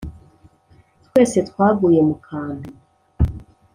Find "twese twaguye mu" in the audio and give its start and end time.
1.05-2.15